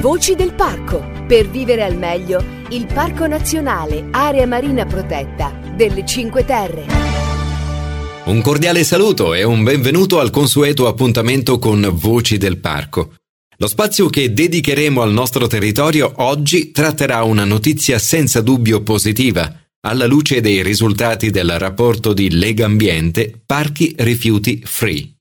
[0.00, 1.24] Voci del parco.
[1.26, 6.86] Per vivere al meglio, il Parco Nazionale Area Marina Protetta delle Cinque Terre.
[8.26, 13.14] Un cordiale saluto e un benvenuto al consueto appuntamento con Voci del Parco.
[13.56, 20.06] Lo spazio che dedicheremo al nostro territorio oggi tratterà una notizia senza dubbio positiva, alla
[20.06, 25.17] luce dei risultati del rapporto di Lega Ambiente Parchi Rifiuti Free.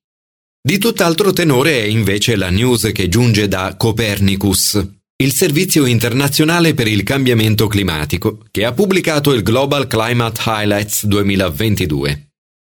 [0.67, 6.89] Di tutt'altro tenore è invece la news che giunge da Copernicus, il Servizio internazionale per
[6.89, 12.31] il cambiamento climatico, che ha pubblicato il Global Climate Highlights 2022.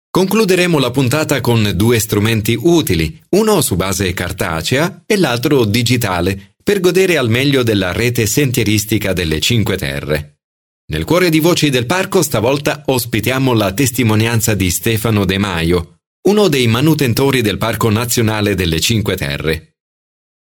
[0.10, 6.82] Concluderemo la puntata con due strumenti utili, uno su base cartacea e l'altro digitale, per
[6.82, 10.40] godere al meglio della rete sentieristica delle Cinque Terre.
[10.88, 15.95] Nel cuore di Voci del Parco stavolta ospitiamo la testimonianza di Stefano De Maio,
[16.28, 19.76] uno dei manutentori del Parco Nazionale delle Cinque Terre.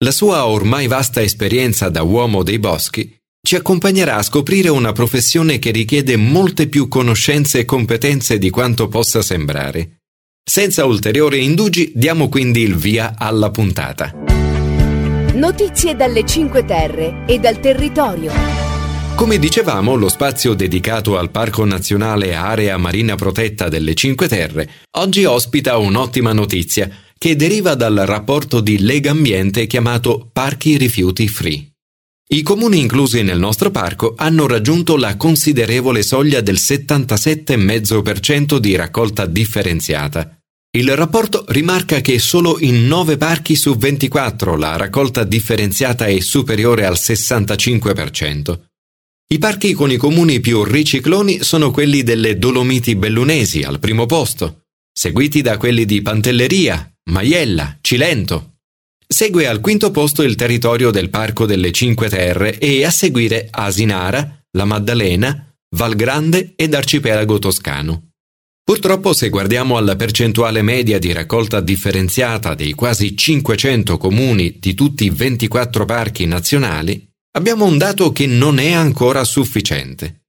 [0.04, 5.58] La sua ormai vasta esperienza da uomo dei boschi ci accompagnerà a scoprire una professione
[5.58, 10.02] che richiede molte più conoscenze e competenze di quanto possa sembrare.
[10.44, 14.12] Senza ulteriori indugi diamo quindi il via alla puntata.
[15.32, 18.69] Notizie dalle Cinque Terre e dal territorio.
[19.20, 25.26] Come dicevamo, lo spazio dedicato al Parco Nazionale Area Marina Protetta delle Cinque Terre oggi
[25.26, 31.70] ospita un'ottima notizia che deriva dal rapporto di Lega Ambiente chiamato Parchi Rifiuti Free.
[32.28, 39.26] I comuni inclusi nel nostro parco hanno raggiunto la considerevole soglia del 77,5% di raccolta
[39.26, 40.38] differenziata.
[40.78, 46.86] Il rapporto rimarca che solo in 9 parchi su 24 la raccolta differenziata è superiore
[46.86, 48.68] al 65%.
[49.32, 54.62] I parchi con i comuni più ricicloni sono quelli delle Dolomiti Bellunesi al primo posto,
[54.92, 58.56] seguiti da quelli di Pantelleria, Maiella, Cilento.
[59.06, 64.44] Segue al quinto posto il territorio del Parco delle Cinque Terre e a seguire Asinara,
[64.56, 68.10] La Maddalena, Valgrande ed Arcipelago Toscano.
[68.64, 75.04] Purtroppo se guardiamo alla percentuale media di raccolta differenziata dei quasi 500 comuni di tutti
[75.04, 80.24] i 24 parchi nazionali, abbiamo un dato che non è ancora sufficiente.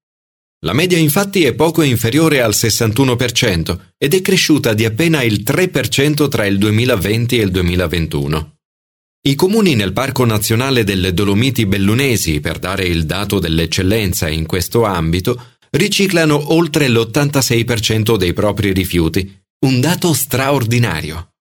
[0.63, 6.28] La media infatti è poco inferiore al 61% ed è cresciuta di appena il 3%
[6.28, 8.56] tra il 2020 e il 2021.
[9.23, 14.84] I comuni nel Parco Nazionale delle Dolomiti Bellunesi, per dare il dato dell'eccellenza in questo
[14.84, 21.34] ambito, riciclano oltre l'86% dei propri rifiuti, un dato straordinario.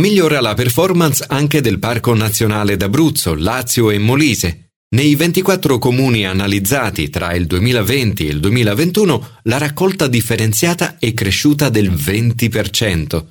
[0.00, 7.08] Migliora la performance anche del Parco Nazionale d'Abruzzo, Lazio e Molise, nei 24 comuni analizzati
[7.08, 13.24] tra il 2020 e il 2021 la raccolta differenziata è cresciuta del 20%.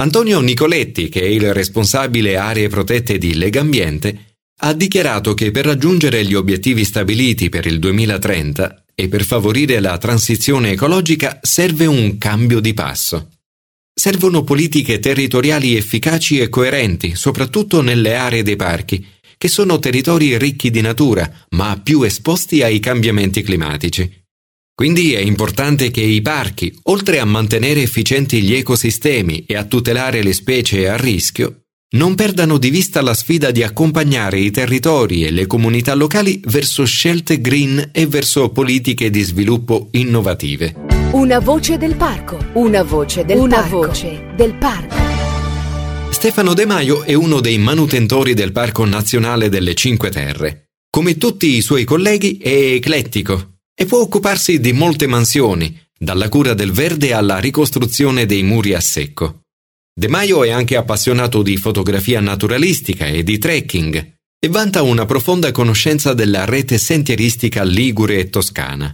[0.00, 6.24] Antonio Nicoletti, che è il responsabile aree protette di Legambiente, ha dichiarato che per raggiungere
[6.24, 12.58] gli obiettivi stabiliti per il 2030 e per favorire la transizione ecologica serve un cambio
[12.58, 13.30] di passo.
[13.94, 19.04] Servono politiche territoriali efficaci e coerenti, soprattutto nelle aree dei parchi,
[19.38, 24.26] che sono territori ricchi di natura, ma più esposti ai cambiamenti climatici.
[24.74, 30.22] Quindi è importante che i parchi, oltre a mantenere efficienti gli ecosistemi e a tutelare
[30.22, 31.62] le specie a rischio,
[31.96, 36.84] non perdano di vista la sfida di accompagnare i territori e le comunità locali verso
[36.84, 40.74] scelte green e verso politiche di sviluppo innovative.
[41.12, 43.86] Una voce del parco, una voce del una parco.
[43.86, 45.17] voce del parco.
[46.18, 50.70] Stefano De Maio è uno dei manutentori del Parco Nazionale delle Cinque Terre.
[50.90, 56.54] Come tutti i suoi colleghi è eclettico e può occuparsi di molte mansioni, dalla cura
[56.54, 59.42] del verde alla ricostruzione dei muri a secco.
[59.94, 65.52] De Maio è anche appassionato di fotografia naturalistica e di trekking e vanta una profonda
[65.52, 68.92] conoscenza della rete sentieristica ligure e toscana.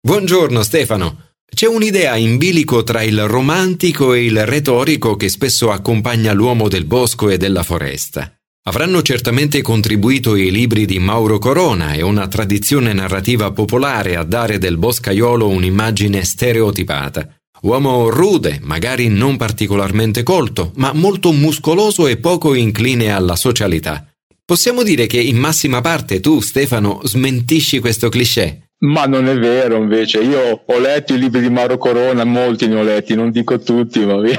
[0.00, 1.23] Buongiorno Stefano,
[1.54, 6.84] c'è un'idea in bilico tra il romantico e il retorico che spesso accompagna l'uomo del
[6.84, 8.34] bosco e della foresta.
[8.66, 14.58] Avranno certamente contribuito i libri di Mauro Corona e una tradizione narrativa popolare a dare
[14.58, 17.36] del boscaiolo un'immagine stereotipata.
[17.60, 24.06] Uomo rude, magari non particolarmente colto, ma molto muscoloso e poco incline alla socialità.
[24.44, 28.63] Possiamo dire che in massima parte tu, Stefano, smentisci questo cliché.
[28.84, 30.20] Ma non è vero, invece.
[30.22, 34.04] Io ho letto i libri di Mauro Corona, molti ne ho letti, non dico tutti,
[34.04, 34.38] ma via.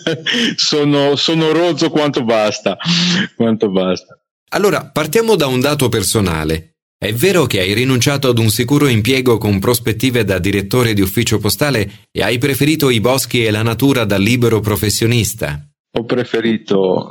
[0.56, 2.76] sono, sono rozzo quanto basta.
[3.36, 4.18] quanto basta.
[4.50, 6.76] Allora, partiamo da un dato personale.
[6.96, 11.38] È vero che hai rinunciato ad un sicuro impiego con prospettive da direttore di ufficio
[11.38, 15.68] postale e hai preferito i boschi e la natura da libero professionista?
[15.98, 17.10] Ho preferito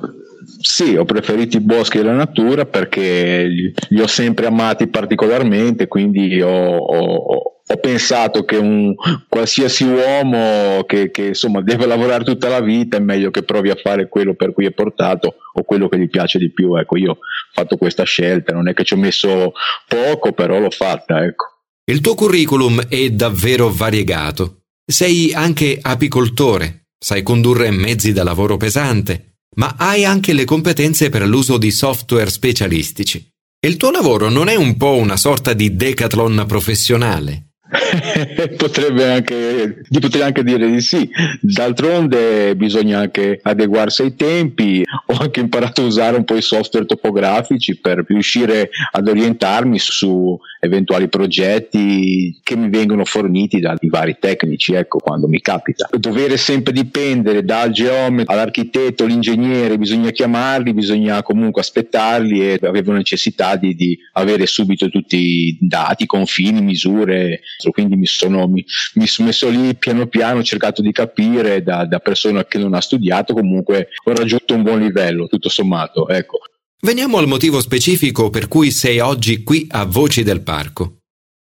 [0.61, 6.39] Sì, ho preferito i boschi e la natura perché li ho sempre amati particolarmente, quindi
[6.41, 8.93] ho, ho, ho pensato che un
[9.27, 13.75] qualsiasi uomo che, che, insomma deve lavorare tutta la vita è meglio che provi a
[13.75, 16.75] fare quello per cui è portato o quello che gli piace di più.
[16.75, 17.17] Ecco, io ho
[17.53, 19.53] fatto questa scelta, non è che ci ho messo
[19.87, 21.45] poco, però l'ho fatta, ecco.
[21.85, 24.57] Il tuo curriculum è davvero variegato.
[24.85, 31.27] Sei anche apicoltore, sai condurre mezzi da lavoro pesante, ma hai anche le competenze per
[31.27, 33.27] l'uso di software specialistici.
[33.63, 37.51] Il tuo lavoro non è un po' una sorta di decathlon professionale?
[38.57, 41.09] Potrebbe anche, gli potrei anche dire di sì.
[41.39, 44.83] D'altronde bisogna anche adeguarsi ai tempi.
[45.07, 50.37] Ho anche imparato a usare un po' i software topografici per riuscire ad orientarmi su
[50.63, 55.89] eventuali progetti che mi vengono forniti dai vari tecnici, ecco, quando mi capita.
[55.91, 63.55] Dovere sempre dipendere dal geometra all'architetto, all'ingegnere, bisogna chiamarli, bisogna comunque aspettarli e avevo necessità
[63.55, 67.41] di, di avere subito tutti i dati, confini, misure
[67.71, 68.63] quindi mi sono, mi,
[68.95, 72.75] mi sono messo lì piano piano, ho cercato di capire da, da persona che non
[72.75, 76.41] ha studiato, comunque ho raggiunto un buon livello, tutto sommato, ecco.
[76.83, 81.01] Veniamo al motivo specifico per cui sei oggi qui a Voci del Parco.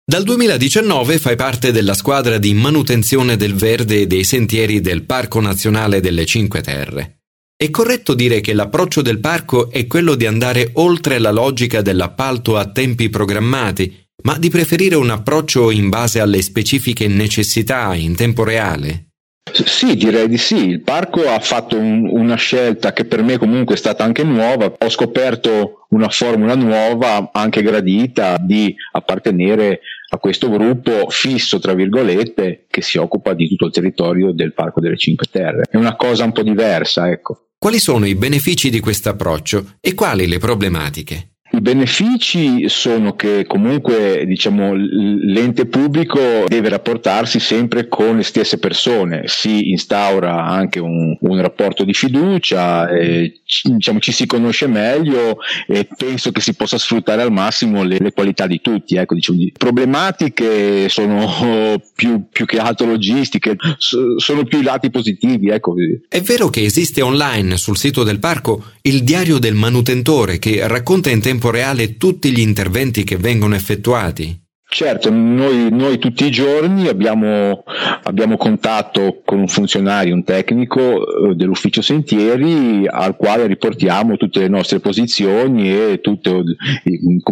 [0.06, 5.40] Dal 2019 fai parte della squadra di manutenzione del verde e dei sentieri del Parco
[5.40, 7.22] Nazionale delle Cinque Terre.
[7.56, 12.56] È corretto dire che l'approccio del parco è quello di andare oltre la logica dell'appalto
[12.56, 18.44] a tempi programmati ma di preferire un approccio in base alle specifiche necessità in tempo
[18.44, 19.13] reale?
[19.52, 20.68] Sì, direi di sì.
[20.68, 24.74] Il parco ha fatto un, una scelta che per me comunque è stata anche nuova.
[24.78, 32.66] Ho scoperto una formula nuova, anche gradita, di appartenere a questo gruppo fisso, tra virgolette,
[32.70, 35.66] che si occupa di tutto il territorio del Parco delle Cinque Terre.
[35.70, 37.50] È una cosa un po' diversa, ecco.
[37.58, 41.33] Quali sono i benefici di questo approccio e quali le problematiche?
[41.56, 49.26] I benefici sono che comunque diciamo, l'ente pubblico deve rapportarsi sempre con le stesse persone,
[49.28, 55.88] si instaura anche un, un rapporto di fiducia, eh, diciamo, ci si conosce meglio e
[55.96, 58.96] penso che si possa sfruttare al massimo le, le qualità di tutti.
[58.96, 61.30] Ecco, diciamo, problematiche sono
[61.94, 65.50] più, più, che altro logistiche, sono più i lati positivi.
[65.50, 65.76] Ecco.
[66.10, 71.10] È vero che esiste online sul sito del parco il diario del manutentore che racconta
[71.10, 74.42] in tempo reale tutti gli interventi che vengono effettuati?
[74.74, 77.64] Certo, noi, noi, tutti i giorni abbiamo,
[78.06, 84.48] abbiamo, contatto con un funzionario, un tecnico eh, dell'ufficio sentieri al quale riportiamo tutte le
[84.48, 86.42] nostre posizioni e tutte,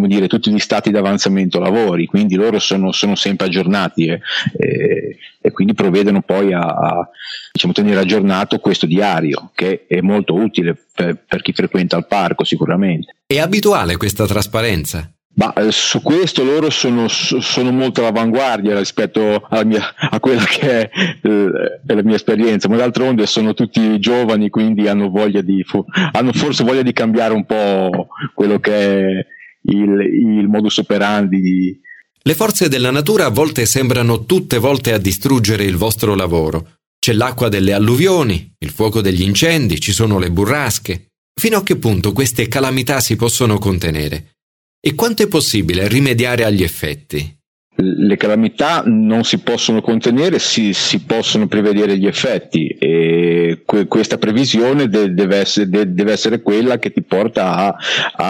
[0.05, 4.19] dire, tutti gli stati di avanzamento lavori, quindi loro sono, sono sempre aggiornati e,
[4.55, 7.09] e, e, quindi provvedono poi a, a
[7.51, 12.43] diciamo, tenere aggiornato questo diario che è molto utile per, per chi frequenta il parco
[12.43, 13.15] sicuramente.
[13.31, 15.09] È abituale questa trasparenza?
[15.35, 20.89] Ma eh, su questo loro sono, sono, molto all'avanguardia rispetto mia, a quella che è,
[21.21, 25.63] eh, la mia esperienza, ma d'altronde sono tutti giovani, quindi hanno, voglia di,
[26.11, 29.25] hanno forse voglia di cambiare un po' quello che è
[29.61, 31.79] il, il modus operandi.
[32.21, 36.71] Le forze della natura a volte sembrano tutte volte a distruggere il vostro lavoro.
[36.99, 41.10] C'è l'acqua delle alluvioni, il fuoco degli incendi, ci sono le burrasche.
[41.33, 44.33] Fino a che punto queste calamità si possono contenere?
[44.79, 47.37] E quanto è possibile rimediare agli effetti?
[47.73, 54.17] Le calamità non si possono contenere, si, si possono prevedere gli effetti e que- questa
[54.17, 57.75] previsione de- deve, essere, de- deve, essere, quella che ti porta a,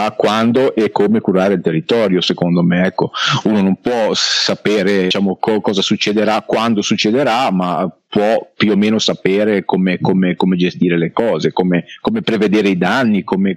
[0.06, 2.86] a, quando e come curare il territorio, secondo me.
[2.86, 3.12] Ecco,
[3.44, 9.00] uno non può sapere diciamo, co- cosa succederà, quando succederà, ma può più o meno
[9.00, 13.56] sapere come, come, come gestire le cose, come, come prevedere i danni, come,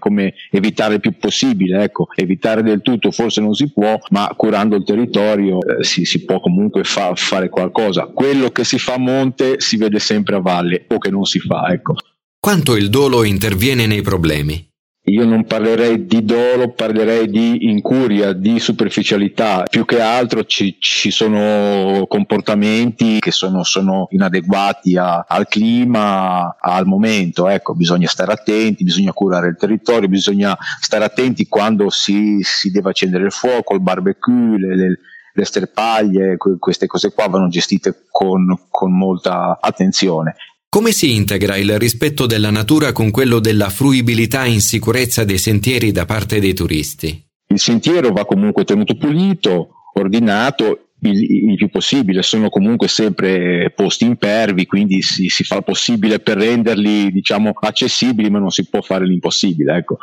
[0.53, 1.83] evitare il più possibile.
[1.83, 6.25] Ecco, evitare del tutto forse non si può, ma curando il territorio eh, si, si,
[6.25, 8.07] può comunque fa, fare qualcosa.
[8.07, 11.41] Quello che si fa a monte si vede sempre a valle o che non si
[11.41, 11.67] fa.
[11.73, 11.97] Ecco.
[12.39, 14.74] Quanto il dolo interviene nei problemi?
[15.07, 19.65] Io non parlerei di dolo, parlerei di incuria, di superficialità.
[19.69, 26.87] Più che altro ci, ci sono comportamenti che sono, sono inadeguati a, al clima, al
[26.87, 27.49] momento.
[27.49, 32.89] Ecco, bisogna stare attenti, bisogna curare il territorio, bisogna stare attenti quando si, si deve
[32.89, 34.99] accendere il fuoco, il barbecue, le, le,
[35.35, 40.35] le sterpaglie, queste cose qua vanno gestite con, con molta attenzione.
[40.75, 45.93] Come si integra il rispetto della natura con quello della fruibilità in sicurezza dei sentieri
[45.93, 47.27] da parte dei turisti?
[47.47, 54.05] Il sentiero va comunque tenuto pulito, ordinato il, il, più possibile, sono comunque sempre posti
[54.05, 58.83] impervi, quindi si, si, fa il possibile per renderli diciamo accessibili, ma non si può
[58.83, 59.77] fare l'impossibile.
[59.77, 59.99] Ecco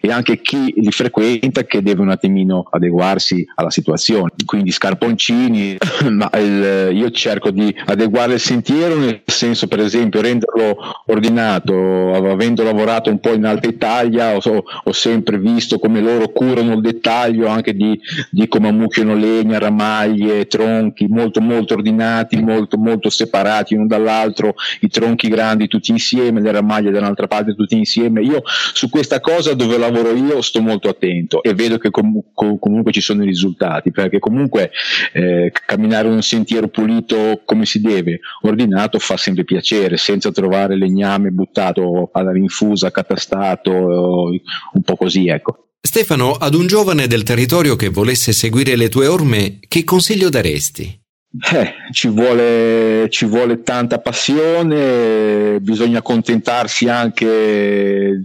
[0.00, 4.32] e anche chi li frequenta che deve un attimino adeguarsi alla situazione.
[4.44, 5.76] Quindi scarponcini,
[6.10, 10.76] ma il, io cerco di adeguare il sentiero nel senso per esempio renderlo
[11.06, 16.74] ordinato, avendo lavorato un po' in Alta Italia ho, ho sempre visto come loro curano
[16.74, 17.98] il dettaglio anche di,
[18.30, 24.88] di come ammucchiano legna, ramaglie, tronchi molto molto ordinati, molto molto separati uno dall'altro, i
[24.88, 28.22] tronchi grandi tutti insieme, le ramaglie da un'altra parte tutti insieme.
[28.22, 32.22] Io su questa cosa dove lavoro lavoro io sto molto attento e vedo che com-
[32.32, 34.70] com- comunque ci sono i risultati, perché comunque
[35.12, 41.30] eh, camminare un sentiero pulito come si deve, ordinato, fa sempre piacere, senza trovare legname
[41.30, 45.68] buttato alla rinfusa, catastato, un po' così, ecco.
[45.80, 51.06] Stefano, ad un giovane del territorio che volesse seguire le tue orme, che consiglio daresti?
[51.30, 58.22] Eh, ci, vuole, ci vuole tanta passione, bisogna accontentarsi anche,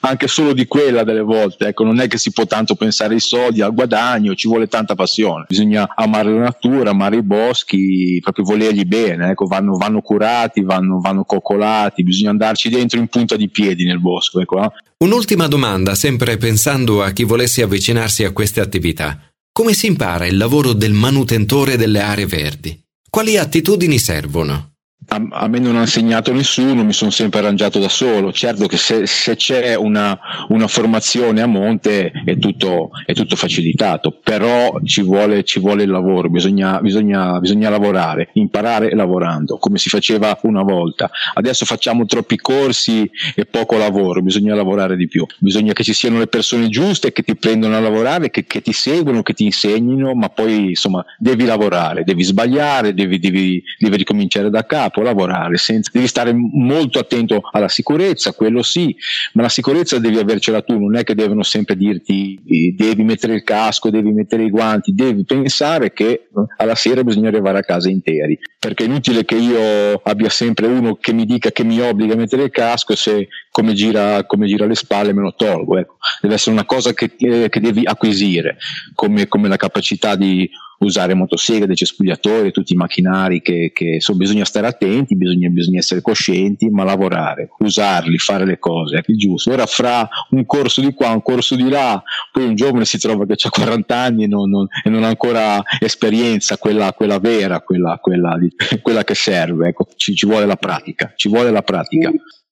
[0.00, 3.20] anche, solo di quella delle volte, ecco, non è che si può tanto pensare ai
[3.20, 8.46] soldi, al guadagno, ci vuole tanta passione, bisogna amare la natura, amare i boschi, proprio
[8.46, 13.50] volerli bene, ecco, vanno, vanno, curati, vanno, vanno, coccolati, bisogna andarci dentro in punta di
[13.50, 14.40] piedi nel bosco.
[14.40, 14.70] Ecco, eh.
[15.04, 19.27] Un'ultima domanda, sempre pensando a chi volesse avvicinarsi a queste attività.
[19.58, 22.80] Come si impara il lavoro del manutentore delle aree verdi?
[23.10, 24.74] Quali attitudini servono?
[25.10, 28.30] A, a, me non ha insegnato nessuno, mi sono sempre arrangiato da solo.
[28.32, 34.18] Certo che se, se c'è una, una, formazione a monte è tutto, è tutto facilitato,
[34.22, 39.88] però ci vuole, ci vuole il lavoro, bisogna, bisogna, bisogna, lavorare, imparare lavorando, come si
[39.88, 41.10] faceva una volta.
[41.34, 45.24] Adesso facciamo troppi corsi e poco lavoro, bisogna lavorare di più.
[45.38, 48.72] Bisogna che ci siano le persone giuste che ti prendono a lavorare, che, che ti
[48.72, 54.50] seguono, che ti insegnino, ma poi insomma devi lavorare, devi sbagliare, devi, devi, devi ricominciare
[54.50, 58.94] da capo può lavorare, senza, devi stare molto attento alla sicurezza, quello sì,
[59.34, 62.38] ma la sicurezza devi avercela tu, non è che devono sempre dirti
[62.74, 67.28] devi mettere il casco, devi mettere i guanti, devi pensare che eh, alla sera bisogna
[67.28, 71.52] arrivare a casa interi, perché è inutile che io abbia sempre uno che mi dica
[71.52, 75.22] che mi obbliga a mettere il casco se come gira, come gira le spalle me
[75.22, 75.96] lo tolgo, ecco.
[76.20, 78.56] deve essere una cosa che, che devi acquisire,
[78.94, 84.44] come, come la capacità di usare motoseghe, cespugliatori, tutti i macchinari che, che insomma, bisogna
[84.44, 89.50] stare attenti, bisogna, bisogna, essere coscienti, ma lavorare, usarli, fare le cose, è giusto.
[89.50, 93.26] Ora fra un corso di qua, un corso di là, poi un giovane si trova
[93.26, 97.60] che ha 40 anni e non, non, e non ha ancora esperienza, quella, quella vera,
[97.60, 101.62] quella, quella, di, quella, che serve, ecco, ci, ci vuole la pratica, ci vuole la
[101.62, 102.10] pratica.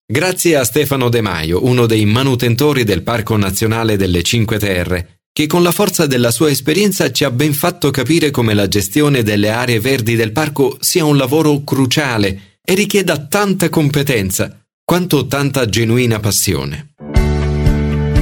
[0.09, 5.47] Grazie a Stefano De Maio, uno dei manutentori del Parco Nazionale delle Cinque Terre, che
[5.47, 9.50] con la forza della sua esperienza ci ha ben fatto capire come la gestione delle
[9.50, 16.21] aree verdi del parco sia un lavoro cruciale e richieda tanta competenza quanto tanta genuina
[16.21, 16.95] passione.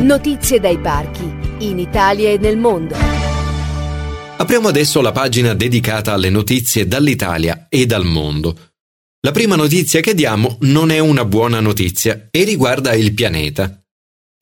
[0.01, 2.97] Notizie dai parchi, in Italia e nel mondo.
[4.37, 8.73] Apriamo adesso la pagina dedicata alle notizie dall'Italia e dal mondo.
[9.21, 13.84] La prima notizia che diamo non è una buona notizia e riguarda il pianeta.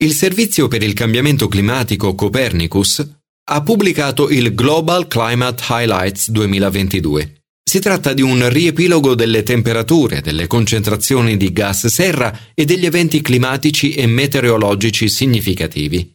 [0.03, 3.07] Il Servizio per il cambiamento climatico Copernicus
[3.45, 7.43] ha pubblicato il Global Climate Highlights 2022.
[7.63, 13.21] Si tratta di un riepilogo delle temperature, delle concentrazioni di gas serra e degli eventi
[13.21, 16.13] climatici e meteorologici significativi.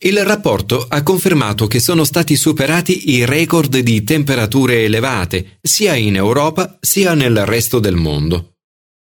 [0.00, 6.16] Il rapporto ha confermato che sono stati superati i record di temperature elevate sia in
[6.16, 8.51] Europa sia nel resto del mondo.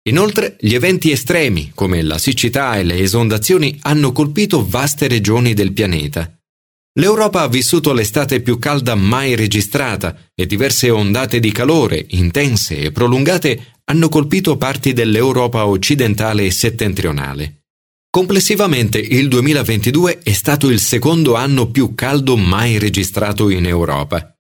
[0.07, 5.73] Inoltre, gli eventi estremi, come la siccità e le esondazioni, hanno colpito vaste regioni del
[5.73, 6.33] pianeta.
[6.99, 12.93] L'Europa ha vissuto l'estate più calda mai registrata e diverse ondate di calore, intense e
[12.93, 17.65] prolungate, hanno colpito parti dell'Europa occidentale e settentrionale.
[18.09, 24.36] Complessivamente il 2022 è stato il secondo anno più caldo mai registrato in Europa.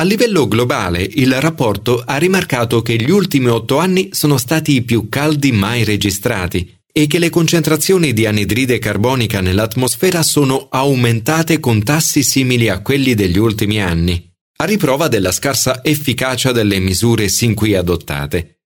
[0.00, 4.82] A livello globale, il rapporto ha rimarcato che gli ultimi otto anni sono stati i
[4.82, 11.82] più caldi mai registrati e che le concentrazioni di anidride carbonica nell'atmosfera sono aumentate con
[11.82, 14.24] tassi simili a quelli degli ultimi anni,
[14.58, 18.60] a riprova della scarsa efficacia delle misure sin qui adottate.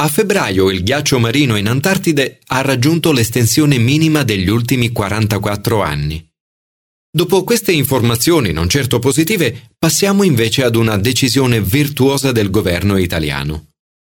[0.00, 6.33] A febbraio il ghiaccio marino in Antartide ha raggiunto l'estensione minima degli ultimi 44 anni.
[7.16, 13.66] Dopo queste informazioni non certo positive, passiamo invece ad una decisione virtuosa del governo italiano.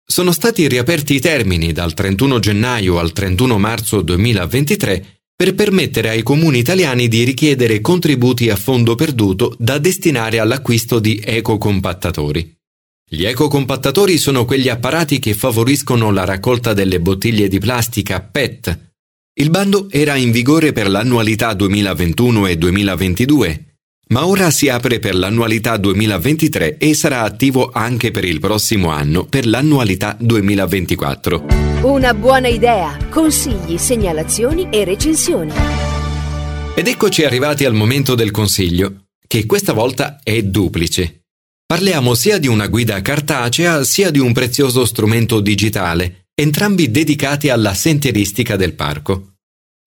[0.05, 6.23] Sono stati riaperti i termini dal 31 gennaio al 31 marzo 2023 per permettere ai
[6.23, 12.53] comuni italiani di richiedere contributi a fondo perduto da destinare all'acquisto di ecocompattatori.
[13.09, 18.88] Gli ecocompattatori sono quegli apparati che favoriscono la raccolta delle bottiglie di plastica PET.
[19.39, 23.63] Il bando era in vigore per l'annualità 2021 e 2022
[24.09, 29.25] ma ora si apre per l'annualità 2023 e sarà attivo anche per il prossimo anno,
[29.25, 31.45] per l'annualità 2024.
[31.83, 35.51] Una buona idea, consigli, segnalazioni e recensioni.
[36.73, 41.25] Ed eccoci arrivati al momento del consiglio, che questa volta è duplice.
[41.67, 47.75] Parliamo sia di una guida cartacea sia di un prezioso strumento digitale, entrambi dedicati alla
[47.75, 49.28] sentieristica del parco.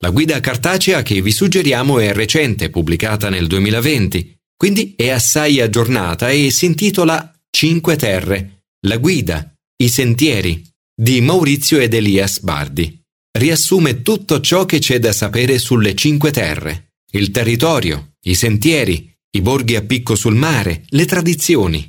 [0.02, 6.28] La guida cartacea che vi suggeriamo è recente, pubblicata nel 2020, quindi è assai aggiornata
[6.28, 10.60] e si intitola Cinque Terre, la guida, i sentieri,
[10.92, 13.00] di Maurizio ed Elias Bardi.
[13.30, 19.40] Riassume tutto ciò che c'è da sapere sulle Cinque Terre, il territorio, i sentieri, i
[19.40, 21.88] borghi a picco sul mare, le tradizioni.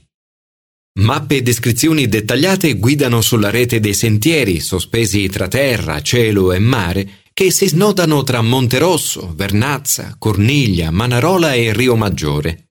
[1.00, 7.23] Mappe e descrizioni dettagliate guidano sulla rete dei sentieri sospesi tra terra, cielo e mare
[7.34, 12.70] che si snodano tra Monterosso, Vernazza, Corniglia, Manarola e Rio Maggiore.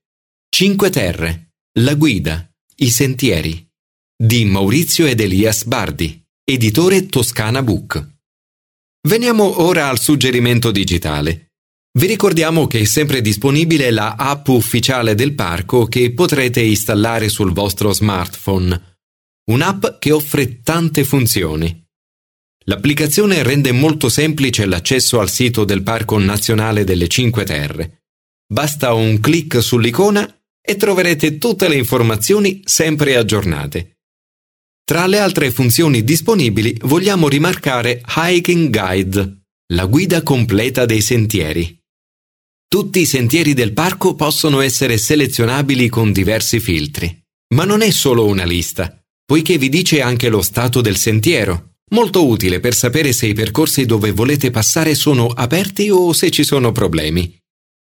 [0.49, 3.66] Cinque Terre, La Guida, I Sentieri,
[4.16, 8.11] di Maurizio ed Elias Bardi, editore Toscana Book.
[9.09, 11.54] Veniamo ora al suggerimento digitale.
[11.99, 17.52] Vi ricordiamo che è sempre disponibile la app ufficiale del parco che potrete installare sul
[17.52, 18.99] vostro smartphone.
[19.50, 21.82] Un'app che offre tante funzioni
[22.64, 28.02] L'applicazione rende molto semplice l'accesso al sito del Parco Nazionale delle Cinque Terre.
[28.47, 33.97] Basta un clic sull'icona e troverete tutte le informazioni sempre aggiornate.
[34.85, 39.42] Tra le altre funzioni disponibili vogliamo rimarcare Hiking Guide,
[39.73, 41.81] la guida completa dei sentieri.
[42.69, 47.23] Tutti i sentieri del parco possono essere selezionabili con diversi filtri,
[47.54, 52.27] ma non è solo una lista, poiché vi dice anche lo stato del sentiero, Molto
[52.27, 56.73] utile per sapere se i percorsi dove volete passare sono aperti o se ci sono
[56.73, 57.37] problemi.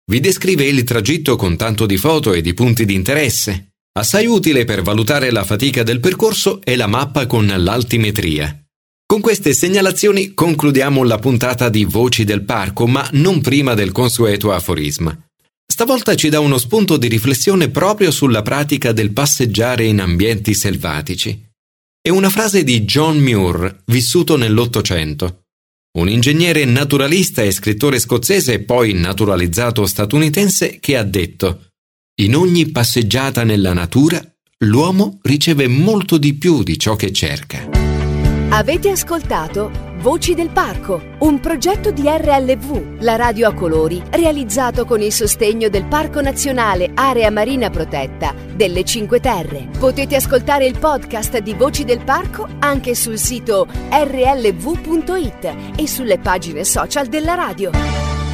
[0.08, 3.70] Vi descrive il tragitto con tanto di foto e di punti di interesse.
[3.98, 8.60] Assai utile per valutare la fatica del percorso e la mappa con l'altimetria.
[9.08, 14.52] Con queste segnalazioni concludiamo la puntata di Voci del Parco, ma non prima del consueto
[14.52, 15.18] aforisma.
[15.66, 21.45] Stavolta ci dà uno spunto di riflessione proprio sulla pratica del passeggiare in ambienti selvatici.
[22.06, 25.46] È una frase di John Muir, vissuto nell'Ottocento.
[25.98, 31.72] Un ingegnere naturalista e scrittore scozzese, poi naturalizzato statunitense, che ha detto
[32.22, 34.24] In ogni passeggiata nella natura,
[34.60, 37.68] l'uomo riceve molto di più di ciò che cerca.
[38.50, 45.02] Avete ascoltato Voci del Parco, un progetto di RLV, la radio a colori, realizzato con
[45.02, 49.68] il sostegno del Parco Nazionale Area Marina Protetta delle Cinque Terre.
[49.80, 56.64] Potete ascoltare il podcast di Voci del Parco anche sul sito rlv.it e sulle pagine
[56.66, 58.25] social della radio.